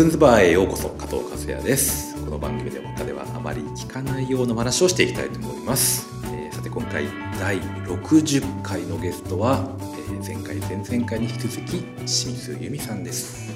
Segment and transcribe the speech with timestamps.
[0.00, 2.14] カズンズバーへようこそ加藤和也です。
[2.24, 7.04] この番組で他ではあまり聞かないような話をしていきたいと思います、えー、さて今回
[7.38, 13.52] 第60回のゲストは、えー、前回前々回に引き続き清水由美さんです。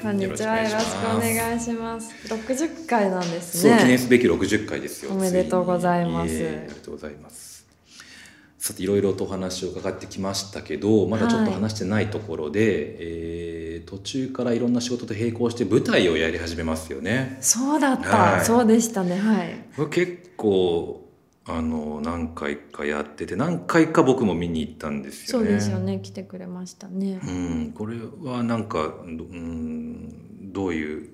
[0.00, 0.56] こんにちは。
[0.56, 2.14] よろしくお願いします。
[2.32, 3.76] 60回なんですね。
[3.78, 5.12] 記念すべき60回ですよ。
[5.12, 7.54] おめでとうございます、えー、ありがとうございます。
[8.64, 13.43] さていろいろとお話を伺ってきましたけどまだちょっと話してないところで、はい、えー、
[13.84, 17.38] 途中からいろんな仕事と並行して舞台をやり始めますよね。
[17.40, 21.04] そうだった、はい、そうでしたねはい結構
[21.46, 25.46] あの何回かやってて何回か僕も見に行ったんですよね。
[25.46, 27.20] そうですよね来てくれましたね。
[27.22, 31.08] うん、これはなんか、うん、どういう、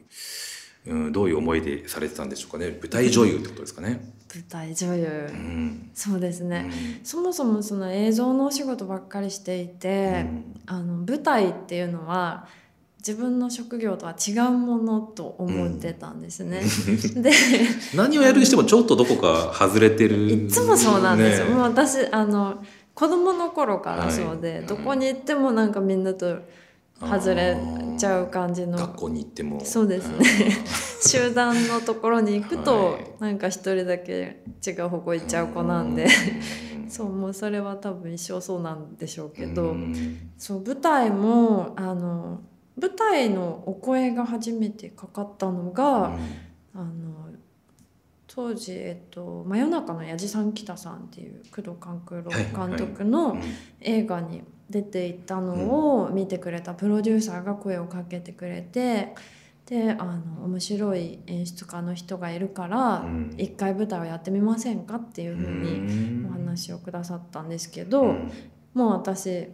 [0.86, 4.19] うん、どういう思いでされてたんでしょうかね舞台女優ってことですかね。
[4.32, 12.46] 舞台女優、うん、そうですね、うん、そもそもその映像のお仕事ばっかりしていて、うん、あの舞台っていうのは
[12.98, 16.60] 自分の職業とは違うものと思ってたんですね。
[17.16, 17.32] で
[17.94, 21.46] 何をやるにしてもちょっとどこか外れてる、いつもそうなんですよ。
[21.46, 22.62] ね、もう私あの
[22.94, 26.40] 子供の頃からそうで、はい、どこに行ってもなんかみんなと
[27.00, 27.56] 外れ
[27.98, 28.76] ちゃう感じの。
[28.78, 29.60] 学校に行っても。
[29.64, 30.24] そうですね。
[31.06, 36.06] 集団のところに行くと、はい、なんか一人だけ違う方向行っちゃう子なんで。
[36.88, 39.74] そうもうそれは多分一生そうなんでしょうけど。
[40.36, 42.40] そう舞台もあの
[42.80, 46.16] 舞台のお声が初めてかかったのが、
[46.74, 47.30] あの
[48.26, 53.36] 当時、えっと「真夜中のやじさん北さん」っていう工藤官九郎監督の
[53.80, 59.14] 映画に出ていたのを見てくれたプロデューサーが声をかけてくれて。
[59.66, 63.04] であの面白い演出家の人がいるから
[63.36, 68.16] 一回舞台をやってみませんかっていうふうにお話をくださったんですけど
[68.74, 69.48] もう私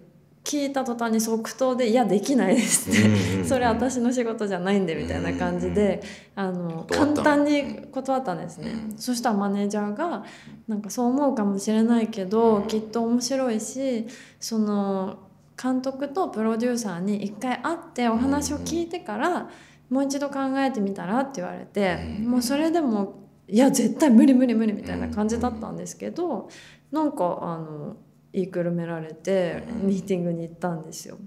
[0.46, 6.00] 聞いた途端に即答で「いやできないです」って それ私の仕事じゃないんでみたいな感じで
[6.36, 8.72] あの簡単に断ったんですね。
[8.96, 10.22] そしたらマネージャーが
[10.68, 14.06] なんかそう思うかもしれないけどきっと面白いし
[14.38, 15.18] その
[15.60, 19.48] 監督とプロデューサーに一回会ってお話を聞いてから
[19.90, 23.14] もう一度考えてみたらって言われてもうそれでも
[23.48, 26.48] いや絶対無理無理無理みたいな感じだったんですけど
[26.92, 27.96] なんかあの
[28.32, 31.18] 言いくるめられてミーティングに行ったんですよ。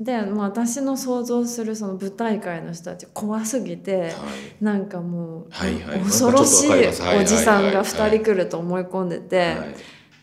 [0.00, 4.12] で、まあ、私の想像するその舞台界の人たち怖すぎて、はい、
[4.60, 9.58] なんかもう、はいはい、恐ろしいおじさんが2人来ると思い込んでて、はい。
[9.58, 9.74] はい、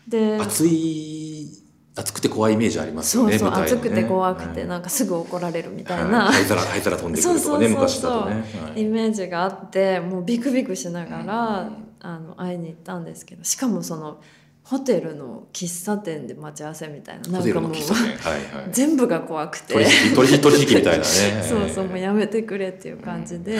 [0.08, 1.60] で熱い
[1.96, 8.44] 熱くて怖いイメージありますよねそうそう、ね、熱くて怖くて、なんかすぐ怒られるみたいな、灰皿灰皿飛んでくるとかね昔だとね、
[8.76, 11.70] イメージがあってもうビクビクしながら、
[12.00, 14.20] あの会いに行ったんですけどしかもその。
[14.62, 17.40] ホテルの喫茶店で待ち合わせみたいな。
[17.40, 19.74] なんかもう、はいはい、 全部が怖くて。
[20.14, 21.04] 取引取引みたいなね。
[21.48, 23.58] そうそうもうやめてくれっていう感じで、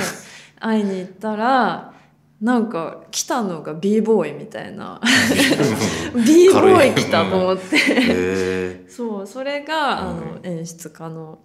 [0.58, 1.92] 会いに行ったら
[2.40, 5.00] なんか来たのが b ボーイみたいな。
[6.14, 8.88] B ボーイ来たと思って。
[8.88, 11.40] そうそれがあの演出家の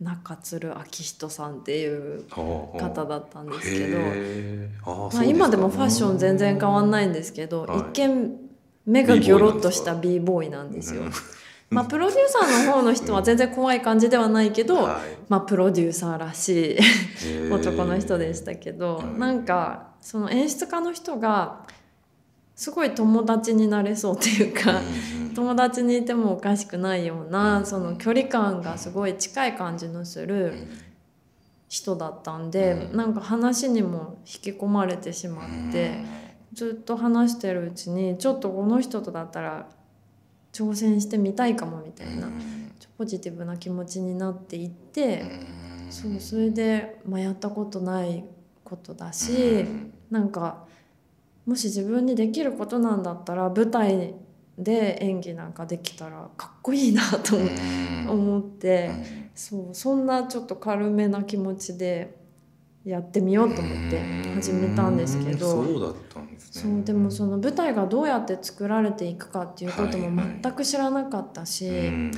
[0.00, 3.98] 中鶴明人さんっていう方だったんですけど、
[5.12, 8.39] まあ、今でもファッション全然変わんないんですけど、一見
[8.90, 11.02] 目がギョロッとした b ボーイなんですよ。
[11.70, 21.60] まあ、プロデューサーの方の人は全然怖い感じではないけど、はい、まあ、プロデューサーらしい男の人でしたけど、なんかその演出家の人が
[22.56, 24.80] すごい友達になれそうっていうか、
[25.36, 30.66] 友達にいてもおかしくないようなその距離感がすごい近い感じのする
[31.68, 36.19] 人だったんで、なんか話にも引き込まれてしまって。
[36.52, 39.68] ずっと話してるうちにちょっとこの人とだったら
[40.52, 42.28] 挑戦してみたいかもみたいな
[42.98, 45.24] ポジティブな気持ちになっていって
[45.88, 48.24] そうそれで、まあ、やったことない
[48.62, 49.64] ことだし
[50.10, 50.66] なんか
[51.46, 54.14] もし自分にできることなんだったら舞台
[54.58, 57.36] で演技なんかできたらかっこいいなと
[58.12, 58.90] 思って
[59.34, 62.19] そうそんなちょっと軽めな気持ちで
[62.84, 64.00] やってみようと思って
[64.34, 65.64] 始めたんですけど。
[65.64, 66.74] そうだったんですね。
[66.74, 72.10] そうでもその舞台がどうやって作られていくかっていうことも全く知らなかったし、はいはい、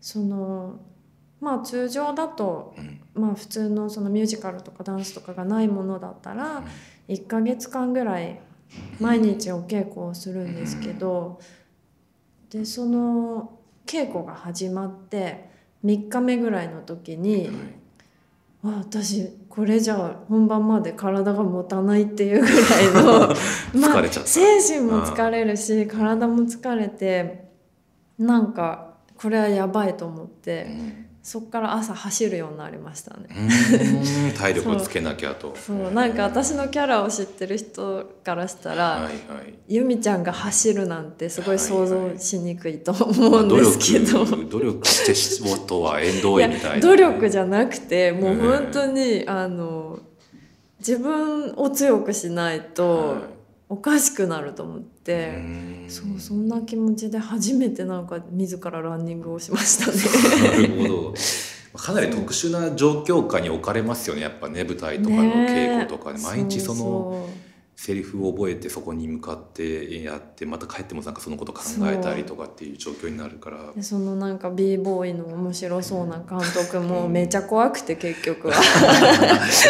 [0.00, 0.80] その
[1.40, 2.74] まあ通常だと、
[3.14, 6.64] まあ普通のそのミュージカルとかダンスとかがないものだったら
[7.08, 8.40] 1ヶ月間ぐらい
[8.98, 11.40] 毎日お稽古をするんですけど
[12.50, 15.50] でその稽古が始まって
[15.84, 17.50] 3日目ぐらいの時に。
[18.72, 23.28] あ私これじゃあ本番まで体が持たないっていうぐらいの。
[23.74, 27.50] まあ精神も疲れるし体も疲れて
[28.18, 30.66] なんかこれはやばいと思って、
[31.26, 33.26] そこから朝走るようになりましたね。
[33.36, 34.32] うん。
[34.38, 35.56] 体力つけなきゃと。
[35.56, 35.92] そう。
[35.92, 39.54] なんか私のキャラを知ってる人からしたら、はいはい。
[39.66, 46.86] 由美ちゃんが走るなんてすごい想像しにくいと思うんですけど、努力努力して仕事は縁遠いみたいな。
[46.86, 49.98] 努力じゃなくてもう本当に、あの
[50.78, 53.35] 自分を強くしないとはい
[53.68, 55.84] おかしくなると思って、うん。
[55.88, 60.50] そうそんな気持ちで初めてなんか自らランニングをしましたね。
[60.50, 61.14] なるほど。
[61.76, 67.28] かなり特殊な状況下に置かれますよねやっぱね舞台とかの稽古とかね毎日その
[67.76, 73.72] セリフを覚えてそこに向かってやってまた帰ってもなんかそのこと考えたりとかっていう状況になるから。
[73.76, 78.54] でそのなんか b ボーイの面白そうな監督もめちゃ怖くて結局は。
[78.56, 78.60] や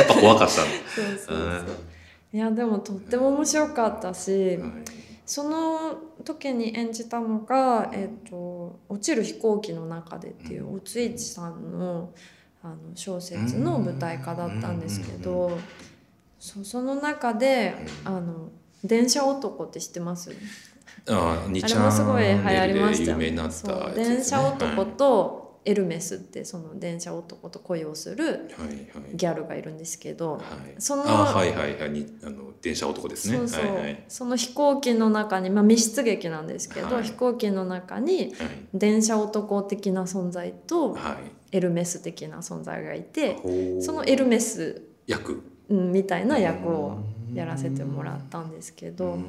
[0.04, 0.66] っぱ怖かったの。
[0.94, 1.95] そうそうそう
[2.36, 4.70] いやでもとっても面白かったし、はい
[5.26, 12.10] その時に演じたのが「えっと落ちる飛行機の中で」っていうおついちさんの
[12.62, 15.58] あの小説の舞台化だったんですけど
[16.38, 17.74] そその中で
[18.04, 18.50] あの
[18.84, 20.30] 電車男って知ってます？
[21.08, 23.32] ああ、れもすごい流行りましたね。
[23.96, 28.46] 電車男とエルメスってその電車男と恋をするはいはい。
[28.46, 28.74] は
[29.12, 30.42] いギャルがいるんですけど、はい。
[30.78, 31.90] そのあはいはいはい。
[31.90, 33.36] にあの電車男ですね。
[33.38, 34.04] そうそう、はいはい。
[34.08, 37.04] その飛行機の中に、まあ、密室劇なんですけど、はい。
[37.04, 38.32] 飛行機の中にはい。
[38.72, 41.56] 電車男的な存在とはい。
[41.56, 43.82] エルメス的な存在がいてほう。
[43.82, 45.42] そのエルメス役。
[45.68, 46.98] うんみたいな役を
[47.34, 49.22] やらせてもらったんですけど、うん。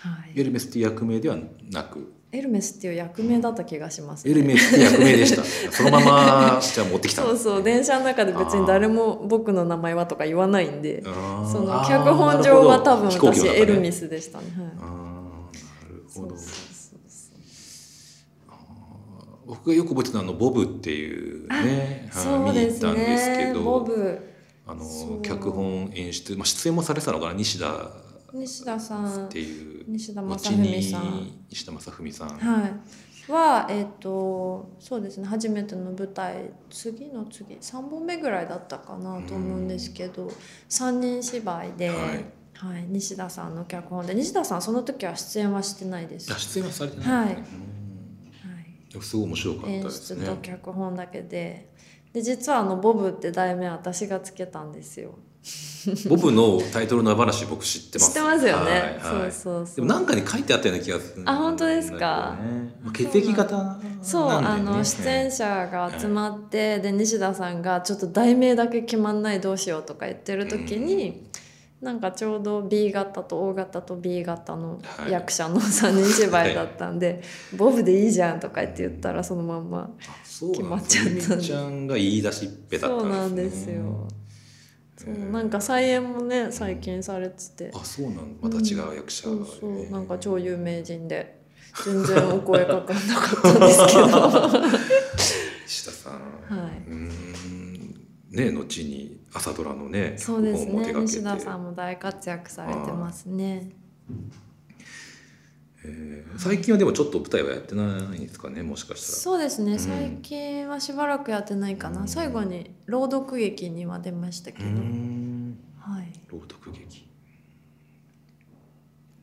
[0.00, 1.36] はい、エルメスっていう役名では
[1.70, 2.12] なく？
[2.32, 5.44] エルメスっていう役名だった気がします、エルメスって役名でした。
[5.70, 11.10] そのままじゃあ持ってきたんそうそう電車の中で別に誰も僕の名前はとか言わないんでそ
[11.60, 14.44] の脚本上は多分私エルミスでしたね。
[14.56, 14.66] はい。
[14.66, 16.28] なるほど。
[16.30, 17.38] そうそうそうそう。
[19.46, 23.52] 僕がよく覚えてるのはあのボブっていうねはいそうです見に行ったんですけね。
[23.52, 23.86] ど
[24.66, 27.32] あの脚本演出、まあ、出演もされてたのかな？
[27.34, 27.90] 西田
[28.32, 31.02] 西田さんっていう西田後正文さん。
[31.02, 32.72] に西田正文さん、はい。
[33.30, 40.28] はえっ、とそうですね初めての舞台次の次3本目ぐらいだったかなと思うんですけど
[40.68, 42.24] 3人芝居で、ははい
[42.80, 46.32] い西田さんの脚本で西田さんその時は出演はしてないです。
[46.32, 47.34] あ出演はされてない、はい。
[48.98, 49.02] い。
[49.02, 50.20] すごい面白かった演ですね。
[50.20, 51.70] 出と脚本だけで。
[52.12, 55.18] で実はあのボブって題名私がつけたんですよ。
[56.08, 58.10] ボブのタイトルの話僕知ってます。
[58.10, 58.70] 知ってますよね。
[58.70, 58.76] は
[59.20, 59.32] いはい。
[59.32, 59.76] そうそうそう。
[59.76, 62.38] でもなんかに書いてあったような気がするあ本当ですか？
[62.92, 71.26] 血液型そう、あの出演者が集まって、で西田さんがちょっと題名だけ決まんないどうしようとか言ってる時に、
[71.80, 77.22] なんかちょうど B 型と O 型と B 型のはい役者の3人芝居だったんで
[77.58, 84.06] 「ボブでいいじゃん」とか言って言ったらそのまんまあそう決まっちゃったんでちゃんが言い出しっぺだったそうなんんでですよ。
[84.96, 87.70] そうなんか再演もね最近されてて。
[87.74, 89.80] あそうなんまた違う役者、そうそう。
[89.80, 89.90] えー。
[89.90, 91.40] なんか超有名人で
[91.84, 94.02] 全然お声かかんなかったんですけど。
[95.66, 96.78] 石田さん、はい。
[96.88, 97.72] うーん。
[98.30, 100.92] ね後に朝ドラのねそうですね。
[100.94, 103.70] 西田さんも大活躍されてますね
[105.84, 106.38] えー。
[106.38, 109.74] 最近はでもちょっと舞台はやってないんですかねもしかしたそうですね。
[109.74, 109.78] ん。
[109.78, 116.12] 最近はしばらくやってないかな、最後に朗読劇には出ましたけど、はい。
[116.30, 117.06] 朗読劇、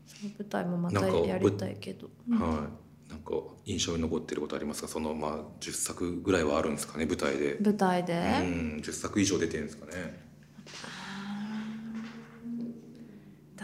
[0.06, 2.10] その舞台もまたやりたいけど。
[2.32, 2.90] はい。
[3.10, 3.34] なんか
[3.66, 4.88] 印象に残ってることありますか？
[4.88, 7.08] そのまあ10作ぐらいはあるんですかね？
[7.08, 8.82] 舞台で、舞台で、うん。
[8.84, 9.94] 10作以上出てるんですかね？
[9.94, 10.72] だ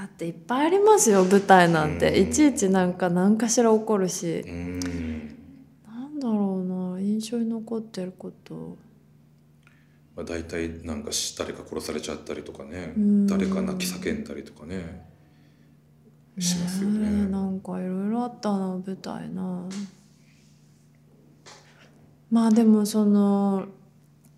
[0.06, 2.30] っていっぱいありますよ舞台なんて、うん。
[2.30, 4.80] いちいちなんか何かしら起こるし、うーん、
[5.86, 8.78] なんだろうな印象に残ってること。
[10.16, 12.94] まあ、大体なんかし誰か殺されちゃったりとかね。
[12.96, 13.28] うん。
[13.28, 15.06] 誰か泣き叫んだりとかね。
[16.40, 17.08] しますよね。
[17.08, 17.28] えね。
[17.28, 19.68] なんかいろいろあったな舞台な。
[22.32, 23.66] まあでもその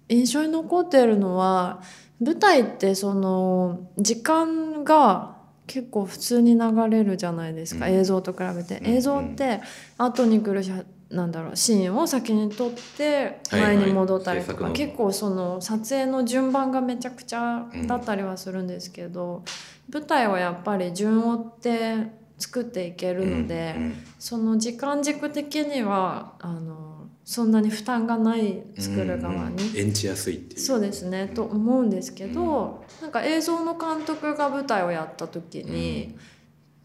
[0.10, 1.82] 印象に残ってるのは
[2.20, 5.37] 舞台ってその時間が
[5.68, 7.94] 結構普通に流れるじゃないですか、うん。
[7.94, 9.62] 映像と比べて、うん映像って
[9.98, 10.72] 後に来るし
[11.10, 13.78] なんだろうシーンを先に撮ってはいはい。
[13.78, 14.72] 前に戻ったりとか、制作の。
[14.74, 19.44] 結構その撮影の順番がめちゃくちゃだったりはするんですけど、
[19.92, 21.96] 舞台はやっぱり順を追って
[22.38, 23.94] 作っていけるので、うん。
[24.20, 26.97] その時間軸的にはあの
[27.28, 29.62] そんなに負担がない作る側に。
[29.62, 29.78] うんうん。
[29.78, 30.62] 演じやすいっていう。
[30.62, 31.28] そうですね。
[31.28, 36.18] と思うんですけど、なんか映像の監督が舞台をやった時に、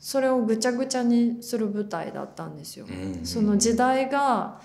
[0.00, 2.86] それをぐちゃぐちゃにする舞台だったんですよ。
[2.86, 4.60] うんその時代が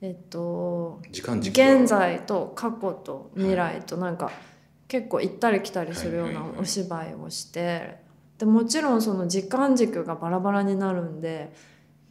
[0.00, 4.30] えっと時間軸は現在と過去と未来となんか
[4.86, 6.60] 結構行ったり来たりするようなはいはいはい。
[6.60, 7.96] お芝居をして
[8.38, 11.52] でもちろんその時間軸がバラバラになるんで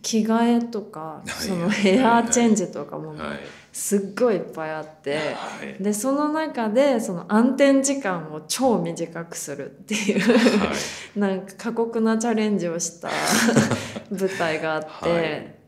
[0.05, 1.29] 着替えとかい。
[1.29, 3.39] そのヘアチェンジとかもはい。
[3.73, 5.15] すっごいいっぱいあって。
[5.17, 5.83] はい。
[5.83, 10.73] でその中でその暗転時間を超短くするっていうは
[11.15, 11.19] い。
[11.19, 13.09] なんか過酷なチャレンジをした
[14.11, 15.59] 舞台があって、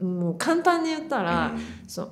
[0.00, 1.62] もう簡単に言ったら、うん。
[1.86, 2.10] そう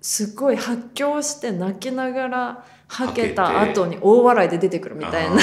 [0.00, 5.36] すごい発狂して泣きながらはけた後に大笑いで出てくるみたいな。
[5.36, 5.38] あ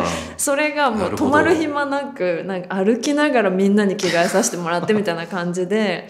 [0.38, 6.08] それがもう止まる暇なくなんか歩きながらみんなに着替えさせてもらってみたいな感じで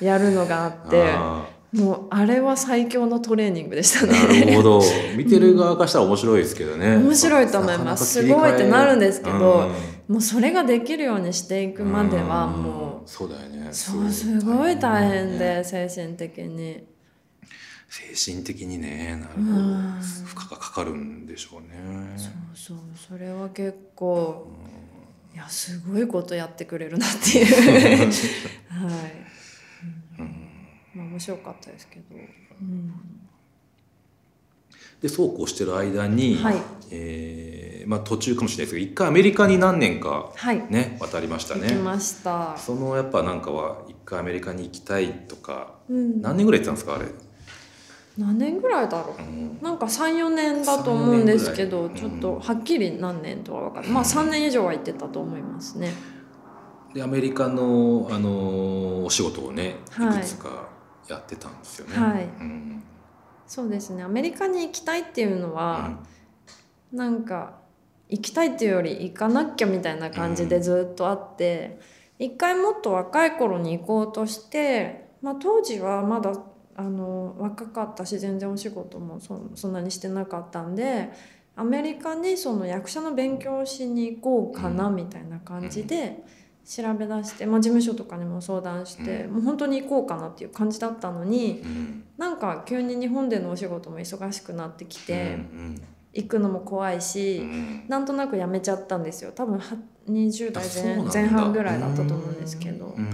[0.00, 4.56] やるのがあーってあもうあれは最強のトレーニングでしたーなるね。
[4.56, 4.82] ほど。
[5.16, 6.96] 見てる側からしたら面白いですけどね。
[6.96, 8.04] 面白いと思います。
[8.04, 9.70] すごいってなるんですけど
[10.08, 10.14] うん。
[10.14, 13.08] もうそれができるようにしていくまではもうん。
[13.08, 13.68] そうだよね。
[13.70, 16.84] うそうすごい大変で精神的に
[17.88, 19.60] 精神的にねなるほど。
[19.60, 20.00] うん。
[20.00, 21.68] 負荷がかかるんでしょうね。
[22.16, 24.48] そうそうそれは結構
[25.34, 27.46] いやすごいことやってくれるなっていう。
[28.68, 30.48] はい、うん。
[30.94, 32.04] まあ面白かったですけど、
[32.60, 32.92] うん。
[35.00, 36.56] でそうこうしてる間に、はい。
[36.90, 40.62] えーまあ、途中かもしれないですけど一回アメリカに何年かはい。
[40.70, 41.74] ね渡りましたね。
[41.76, 47.06] ました、そのやっぱなんかは一回アメリカに行きたいとかうん、何年ぐらい行ってたんですかあれ、
[48.18, 49.22] 何年ぐらいだろう？
[49.22, 49.58] うん。
[49.62, 53.92] なんか34年だと思うんですけど3-4ちょっとはっきり何年とは分かんない。
[53.92, 55.92] まあ3年以上は行ってたと思いますね。
[56.94, 60.20] でアメリカの、あのーお仕事をねいはい。
[60.22, 60.68] くつか
[61.08, 61.96] やってたんですよね。
[61.96, 62.24] はい。
[62.24, 62.82] うん。
[63.46, 64.02] そうですね。
[64.02, 66.00] アメリカに行きたいっていうのは、
[66.92, 67.54] なんか
[68.10, 71.78] 行きたいっていうより行かなきゃみたいな感じでずっとあって、
[72.18, 76.32] 一回もっと若い頃に行こうとして、まあ、当時はまだ
[76.78, 81.10] あの若かったし全然お仕事もそそんなにしてなかったんで
[81.56, 86.22] アメリカにその役者の勉強をしに行こうかなみたいな感じで
[86.64, 92.04] 調べ出して、まあ、事務所とかにも相談して、もう本当に行こうかなっていう感じだったのにうん。
[92.18, 95.34] なんか急に日本でのお仕事も忙しくなってきて。
[95.34, 95.82] うん
[96.14, 97.84] 行くのも怖いうんし、うん。
[97.86, 99.30] なんとなくやめちゃったんですよ。
[99.32, 99.76] 多分は
[100.08, 102.94] 20代前前半ぐらいだったと思うんですけど。
[102.96, 103.08] うん。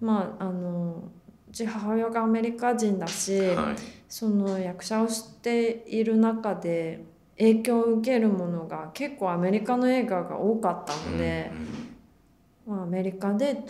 [0.00, 1.10] まああのう
[1.52, 3.76] ち母親がアメリカ人だし、はい。
[4.08, 7.04] その役者をしている中で
[7.38, 11.50] 影響を受けるものが結構アメリカの映画が多かったので、
[12.66, 13.64] まあ、アメリカで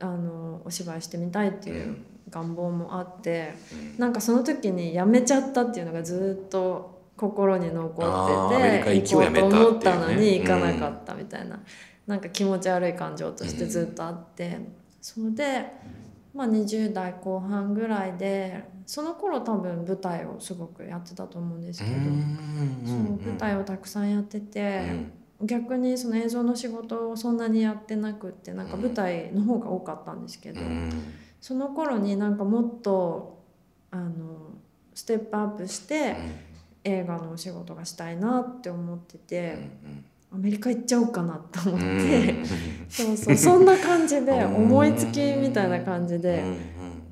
[0.00, 1.96] あのお芝居してみたいっていう
[2.28, 3.54] 願望もあって。
[3.72, 3.98] うん。
[3.98, 11.60] なんかその時に辞めちゃったっていうのがずっと心に残ってて行こうと思ったのに行かなかったみたいな、
[12.06, 14.58] なんか気持ち悪い感情としてずっとあって、
[15.00, 15.66] それで、
[16.34, 21.94] まあ、20代後半ぐらいでその頃多分舞台をすごくやってたと思うんですけど、
[22.86, 24.82] その舞台をたくさんやってて、
[25.42, 30.60] 逆にその映像の仕事をそんなにやってなくってなんか舞台の方が多かったんですけど。
[31.42, 33.42] その頃になんかもっと
[33.90, 34.52] あの
[34.94, 36.16] ステップアップして
[36.84, 39.58] 映画のお仕事がしたいなって思ってて
[40.34, 42.34] アメリカ行っちゃおうかなと思って。
[42.88, 43.36] そうそう。
[43.36, 46.42] そんな感じで思いつきみたいな感じで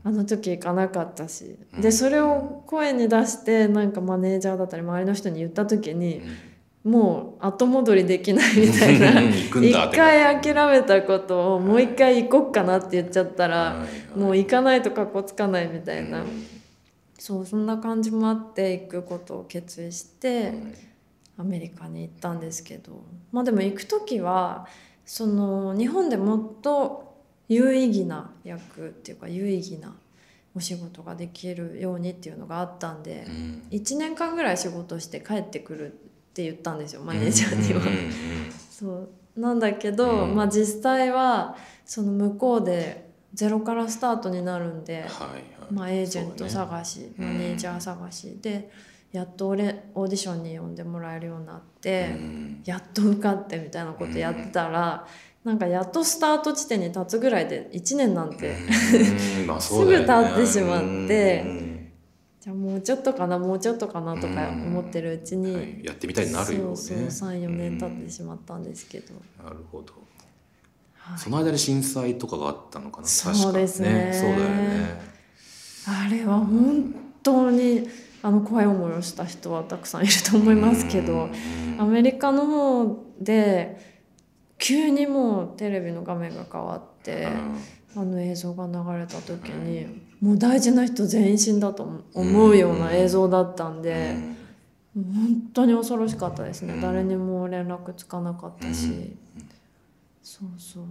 [0.02, 1.56] あの時行かなかったし。
[1.78, 6.22] でそれを声に出してなんかマネージャーだったり周りの人に言った時に
[6.82, 9.20] もう後戻りできないみたいな。
[9.20, 9.50] 一
[9.94, 13.84] 回諦めたことをもう一回行こっかなって言っちゃったら
[14.16, 16.24] もう行かないとかっこつかないみたいな。
[17.18, 20.54] そうそんな感じもあって行くことを決意して
[21.40, 24.68] アメリカに行ったんですけどまあでも行く時は
[25.04, 27.16] その日本でもっと
[27.48, 29.94] 有意義な役っていうか有意義な
[30.54, 33.26] お仕事ができるようにっていうのがあったんで
[33.70, 37.82] 1年間ぐらい仕事して帰ってくるって言ったんですよマネージャーには。
[38.70, 39.08] そう。
[39.36, 40.34] なんだけど、うん。
[40.34, 45.06] まあ実際はその向こうでゼロからスタートになるんで、
[45.70, 47.12] まあ、エージェント探し、ね。
[47.18, 48.70] マネージャー探しで
[49.12, 52.14] やっと俺オーディションに呼んでもらえるようになって、
[52.64, 55.06] やっと受かってみたいなことやってたら、
[55.44, 58.54] なんかやっとスタート地点に立つぐらいで1年なんて、
[59.58, 61.80] すぐ経ってしまって。
[62.40, 65.84] じゃあもうちょっとかなもうちょっとかなとか思ってるうちに、はい。
[65.84, 66.76] やってみたいになるよね。
[66.76, 69.12] そうそう34年経ってしまったんですけど、
[69.44, 69.92] なるほど。
[70.94, 71.18] はい。
[71.18, 74.10] その間に震災とかがあったのかなそうですね。
[74.10, 75.00] 確かそうだよね。
[75.86, 77.88] あれは本当に
[78.22, 81.30] あの怖い思いをした人はたくさんいると思いますけど
[81.78, 83.78] アメリカの方で
[84.58, 87.28] 急にもうテレビの画面が変わって
[87.96, 94.16] あの映像が流れた時にもう大事な人全員死んだと思うような映像だったんで、
[94.94, 99.16] 本当に恐ろしかったですね、誰にも連絡つかなかったし、
[100.22, 100.84] そうそう。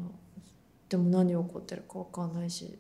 [0.89, 2.75] でも何起こってるか分かんないし。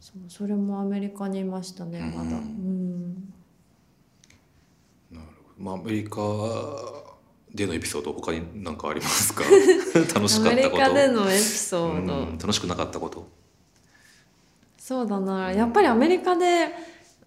[0.00, 2.36] そうそれもアメリカにいましたねまだ。
[2.36, 3.32] うん
[5.62, 6.20] まあアメリカ
[7.54, 9.44] でのエピソード他に何かありますか？
[10.14, 10.84] 楽しかったこと。
[10.84, 13.26] アメリカでのエピソード、うん楽しくなかったこと。
[14.76, 15.52] そうだな。
[15.52, 16.68] やっぱりアメリカで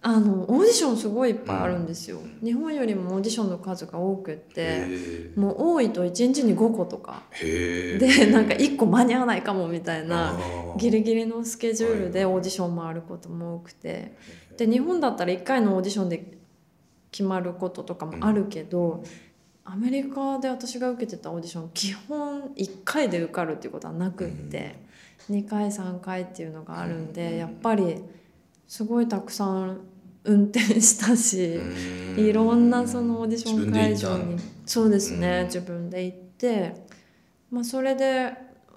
[0.02, 7.22] あのオーディションすごいいっぱいあるんですよ、日本よりもオーディションの数が多くってへもう多いと1日に5個とか。
[7.42, 10.38] えでなんか1個間に合わないかもみたいな
[10.76, 14.12] ギリギリのスケジュールでオーディション回ることも多くて。
[14.58, 16.36] で日本だったら1回のオーディションで
[17.16, 19.02] 決まることとかもあるけど、
[19.64, 24.76] アメリカで私が受けてたオーディション基本1回で受かるっていうことはなくって、
[25.30, 28.02] 2回3回っていうのがあるんで、やっぱり
[28.68, 29.80] すごいたくさん
[30.24, 32.24] 運転したし、うん。
[32.26, 34.36] いろんなそのオーディション会場に。
[34.66, 35.46] そうですね、うん。
[35.46, 36.84] 自分で行って、
[37.50, 38.34] まあ、それで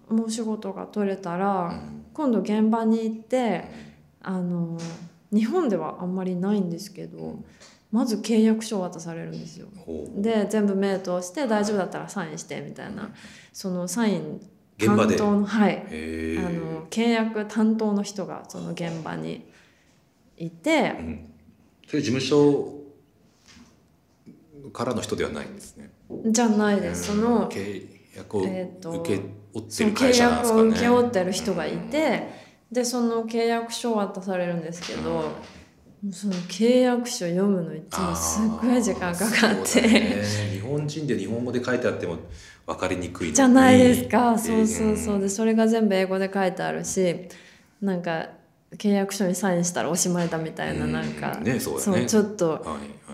[0.08, 2.06] もう仕事が取れたら、うん。
[2.14, 3.66] 今度現場に行って
[4.22, 4.78] あの
[5.32, 7.40] 日本ではあんまりないんですけど
[7.92, 9.68] まず契約書を渡されるんですよ。
[10.16, 13.10] で全部目通して大丈夫だったらサインしてみたいな。
[13.52, 14.42] そのサイン
[14.78, 15.78] 担当のはい。
[15.78, 19.50] あの契約担当の人がその現場に
[20.38, 21.34] いてうん。
[21.88, 22.80] それ事務所
[24.72, 25.92] からの人ではないんですね。
[26.28, 27.08] じゃないです。
[27.08, 29.22] その契約を受け
[29.54, 30.64] 負ってる会社なんですかね。
[30.64, 32.30] 約を請け負ってる人がいて
[32.72, 35.32] でその契約書を渡されるんですけど
[36.12, 39.82] その契約書読むのいつもすっごい時間かかって。
[39.82, 40.24] ね。
[40.54, 42.18] 日本人で日本語で書いてあっても
[42.66, 45.20] 分かりにくいじゃないですか、そうそうえーそう。
[45.20, 47.28] でそれが全部英語で書いてあるし
[47.82, 48.30] なんか
[48.78, 50.92] 契約書にサインしたらおしまいだみたいなうん。
[50.94, 51.60] なんか、ね。
[51.60, 52.66] そうちょっと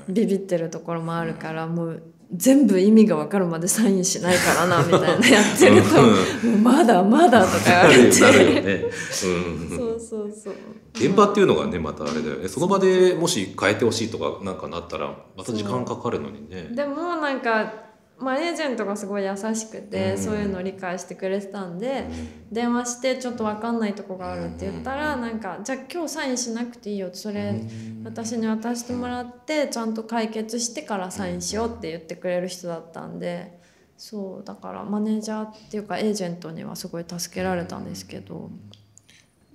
[0.08, 2.04] ビビってるところもあるから、もう
[2.36, 6.02] 全部意味が分かるまでサインしないからなみたいなやってると
[6.48, 8.22] 「もうまだまだ」とか言われて。
[8.22, 10.54] なるよね、 うん、そうそうそう。
[10.94, 12.48] 現場っていうのがねまたあれだよね。
[12.48, 16.70] その場でもし変えてほしいとかなんかなったらまた時間かかるのにね。
[16.74, 17.85] でもなんか
[18.18, 20.18] まあエージェントがすごい優しくて、うん。
[20.18, 22.06] そういうのを理解してくれてたんで、
[22.52, 27.62] 電話してちょっと分かんないとこがあるって言ったら、なんかじゃあ今日サインしなくていいよそれ、
[28.04, 33.60] 私に渡してもらってちゃんと解決してからサインしようって言ってくれる人だったんで
[33.98, 38.50] そうだからマネージャーっていうかエージェントにはすごい助けられたんですけど。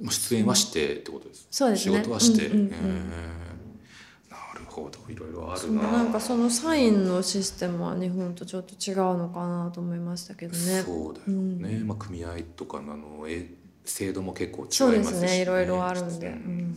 [0.08, 1.96] 出演はしてってことです、そうですね。
[1.96, 2.70] 仕事はして、うんうんうん
[5.08, 5.82] いろいろあそるな。
[5.82, 10.82] のなんかそのサインのシステムは日本とちょっと違うのかなと思いましたけどね。
[10.82, 16.74] そうだよね、まあ、組合とかのあのえ制度も結構違いますし、そうですねいろいろあるんで、うん。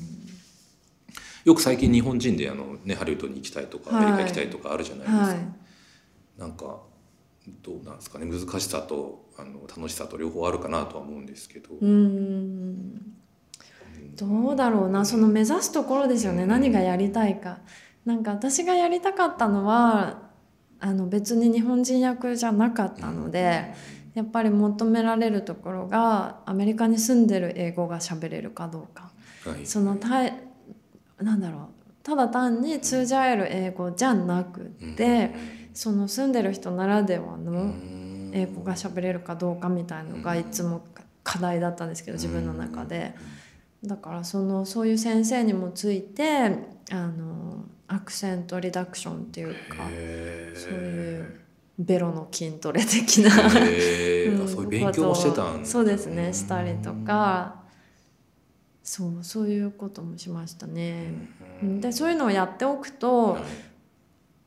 [1.45, 4.05] よく最近日本人であの、ね、ハリウッドに行きたいとかアはい。
[4.05, 5.37] メリカ行きたいとかあるじゃないですか、はい。
[6.37, 6.81] なんか
[7.61, 8.25] どうなんですかね。
[8.25, 13.17] 難しさとあの楽しさと両方あるかなとは思うんですけど、うん
[14.15, 15.05] どうだろうな。
[15.05, 16.45] その目指すところですよね。
[16.45, 17.59] 何がやりたいか。
[18.05, 20.19] なんか私がやりたかったのは
[20.79, 23.73] あの別に日本人役じゃなかったので
[24.13, 29.11] やっぱり求められるところがアメリカに住んでる英語が喋れるかどうか。
[29.45, 29.65] はい。
[29.65, 30.33] そのたい
[31.21, 31.67] なんだろう。
[32.03, 34.63] ただ単に通じ合える英語じゃなくっ
[34.97, 35.33] て、
[35.73, 37.73] その住んでる人ならではの
[38.33, 40.81] 英語が喋れるかどうかみたいのがいつも
[41.23, 43.15] 課題だったんですけど自分の中で。
[43.83, 46.25] だからそのそういう先生にもついて
[46.91, 49.77] あのアクセントリダクションっていうか
[50.55, 51.39] そういう
[51.77, 54.41] ベロの筋トレ的なへー。
[54.41, 55.65] あんそういう勉強もしてたんだ。
[55.65, 57.63] そうですねしたりとか
[58.83, 61.13] そうそういうこともしましたね。
[61.61, 63.37] うんでそういうのをやっておくと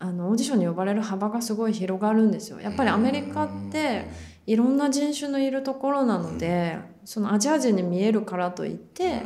[0.07, 2.61] あのオーディションに呼ばれる幅がすごい広がるんですよ。
[2.61, 4.07] やっぱりアメリカって
[4.47, 9.23] いろんな人種のいるところなのでそのアジア人に見えるからといって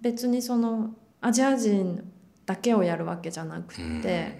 [0.00, 2.10] 別にそのアジア人
[2.46, 4.38] だけをやるわけじゃなくって、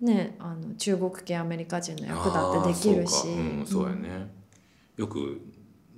[0.00, 3.12] ね、あの中国系アメリカ人の役だってできるし。
[3.12, 3.40] そうか。
[3.40, 4.30] うん、そうやね、
[4.96, 5.40] よく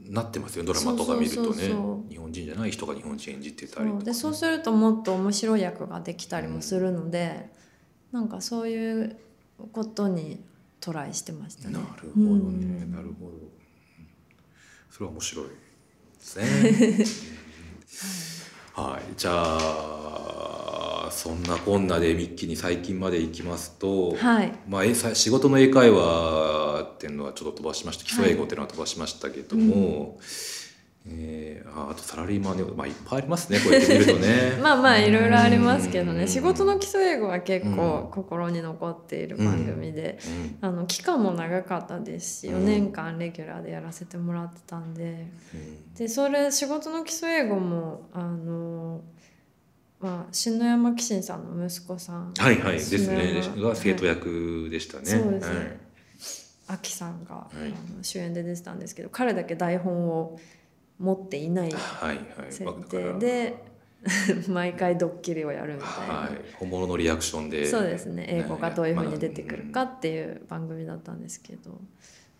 [0.08, 1.72] なってますよドラマとか見るとね。
[2.10, 4.04] 日本人じゃない人が日本人演じてたそりとかう。
[4.04, 7.59] でそうするともっと面白い役ができたりもするので、
[8.12, 9.16] なんかそういう
[9.72, 10.40] ことに
[10.80, 11.74] トライしてましたね。
[11.74, 12.92] なるほどね、うん。
[12.92, 13.32] なるほど。
[13.32, 13.60] うん
[14.90, 15.50] それは面白いで
[16.20, 16.44] すね。
[18.74, 19.02] はい。
[19.16, 24.52] じゃあそんなこんなで一気に最近までいきますと、はい。
[24.68, 30.18] まあ、仕事の英会話っていうのはちょっと飛ばしました基礎英語っていうのは飛ばしましたけども、
[31.06, 34.58] えー、ああとサラリーマンで、まあ、いっぱいありますねこうやって見るとね。
[34.62, 36.26] まあまあいろいろありますけどね。
[36.28, 40.18] 仕事の基礎英語は結構心に残っている番組で、
[40.60, 45.26] うん、あの期間も長かったですし4年間レギュラーでやらせてもらってたんで。
[45.54, 49.00] うん、でそれ仕事の基礎英語もあの
[50.00, 52.32] まあ、篠山紀信さんの息子さん。
[52.36, 53.42] はいはいですね。
[53.56, 55.12] が生徒役でしたね。
[55.12, 55.76] はい、そうですね、はい、
[56.68, 60.38] 秋さんが、はい、主演で出てたんですけど彼だけ台本を
[61.00, 61.72] 持っていない
[62.50, 63.64] 設定で、
[64.48, 67.66] 毎回ドッキリをやるみたいな、はい、本物のリアクションで。
[67.66, 68.26] そうですね。
[68.28, 71.80] 英語がどういうふうに出てくるかっていう番組だったんですけど、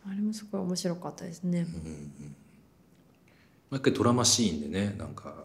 [0.07, 1.61] あれもすごい面白かったですね。
[1.61, 2.37] うんうん、
[3.71, 5.45] 毎回ドラマシーンでねなんか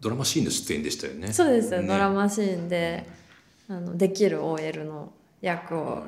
[0.00, 1.32] ドラマシーンの出演でしたよね。
[1.32, 3.06] そうです、ね、ドラマシーンで
[3.68, 6.06] あのできる OL の役を、は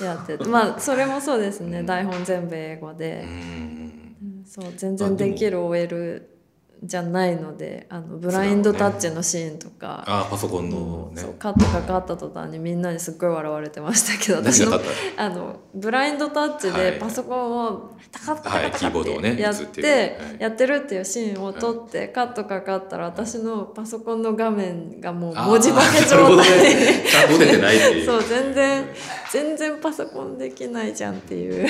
[0.00, 1.82] い、 やってまあそれもそうですね。
[1.82, 3.24] 台本全部英語で。
[3.24, 3.81] うん
[4.52, 6.28] そう全然できる OL
[6.82, 14.78] じゃないのであのブラインドタッチのシーンとか、あパソコンの、ね、そうカットかかった途端にみんなにすっごい笑われてましたけど私の
[15.16, 28.84] あのブラインドタッチでパソコンをタカッタカタカってやって、やってるっていうシーンを撮って、カットかかったら私のパソコンの画面がもう文字化け状態でそう全然
[29.30, 31.68] 全然パソコンできないじゃんっていう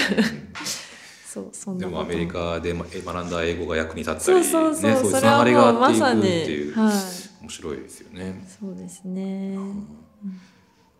[1.32, 2.90] そうそんなでもアメリカで学
[3.24, 6.94] んだ英語が役に立ったり、ね、そうそうそういうつながりがあっていくっていう、はい、
[7.40, 8.46] 面白いですよね。
[8.60, 9.74] そうですね、うん。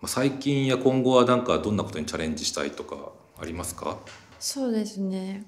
[0.00, 3.98] まあ、最近や今後はなんかどんなことにチャレンジしたいとかありますか？
[4.40, 5.44] そうですね。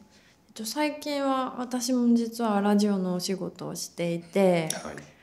[0.64, 5.13] 最近は私も実はラジオのお仕事をしていて、はい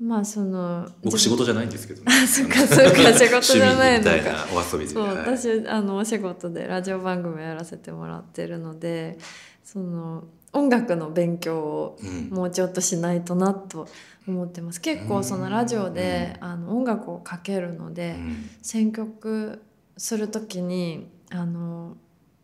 [0.00, 4.46] まあその僕仕事じゃないんですけど、ね、あそっかそっか仕事じゃないのか。
[4.52, 9.18] お遊びでそう、はい、私あのお仕事でラジオ番組やらせてもらってるので
[9.62, 11.98] その音楽の勉強を
[12.30, 13.86] もうちょっとしないとなと
[14.26, 19.62] 思ってます、うん、結構そのラジオで、あの音楽をかけるので、うん、選曲
[19.96, 21.96] する時にあの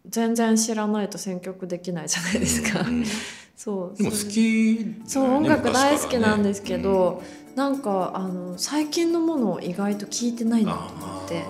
[0.08, 2.80] 全然知らないと選曲できないじゃないですか。
[2.80, 3.04] うん
[3.56, 11.42] そうでも好き、ね、そう音楽大好きなんですけど、うん、なんかあの最近のものを意外と聞いてないなと思って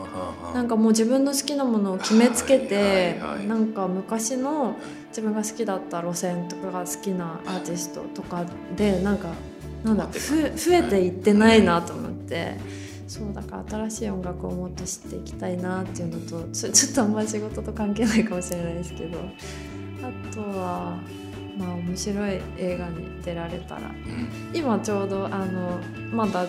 [0.55, 4.77] なんかもう自分の好きなものを決めつけて、はいはい、なんか昔の
[5.09, 8.45] 自分が好きだった路線とかが好きなアーティストとか
[8.77, 9.31] でなんか
[9.83, 10.19] なんだふ
[10.57, 12.57] 増えていってないなと思って。
[13.09, 19.21] そうだから新しい音楽をもっと知っていきたいなっていうのとちょちょっとあんまり仕事と関係ないかもしれないですけど。
[20.03, 20.99] あとは
[21.59, 25.81] まあ面白い映画に出られたら、うん、今ちょうどあの
[26.13, 26.47] まだ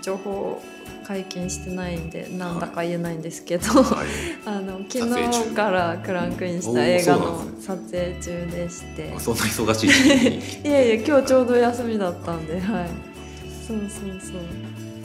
[0.00, 0.62] 情報
[1.06, 4.08] 解禁してないんでなんだか言えないんですけど、はい、
[4.44, 9.14] あの昨日からクランクインした映画の撮影中でして。
[9.18, 12.88] そんな忙しい いやいや今日ちょうど休みだったんではい。
[13.66, 13.88] そうそう
[14.20, 14.40] そう。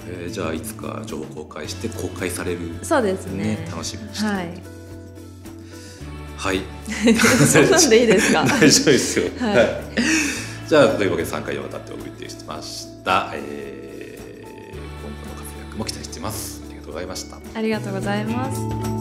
[0.08, 4.26] えー、じゃあいつか情報公開して公開される、そうですね楽しみにして。
[4.26, 4.81] はい
[6.42, 6.62] はい。
[7.48, 8.44] そんなんでいいですか？
[8.50, 9.26] 大丈夫ですよ。
[9.40, 9.82] はい。
[10.68, 13.32] じゃあというわけで3回にわたってお送りしました。
[13.36, 16.62] えー、今後の活躍も期待しています。
[16.68, 17.38] ありがとうございました。
[17.54, 18.52] ありがとうございま
[18.98, 19.01] す。